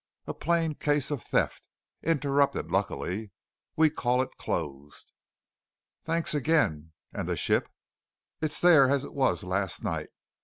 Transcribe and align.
A 0.25 0.33
plain 0.33 0.73
case 0.73 1.11
of 1.11 1.21
theft. 1.21 1.67
Interrupted 2.01 2.71
luckily. 2.71 3.29
We 3.75 3.91
call 3.91 4.23
it 4.23 4.35
closed." 4.39 5.13
"Thanks 6.01 6.33
again. 6.33 6.93
And 7.13 7.27
the 7.27 7.35
ship?" 7.37 7.69
"It's 8.41 8.59
there 8.59 8.89
as 8.89 9.03
it 9.03 9.13
was 9.13 9.43
last 9.43 9.83
night. 9.83 10.09